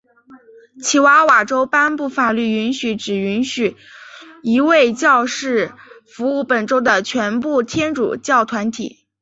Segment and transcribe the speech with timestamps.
[0.81, 3.77] 奇瓦瓦州颁布法律允许只允许
[4.41, 5.71] 一位教士
[6.07, 9.05] 服务本州的全部天主教团体。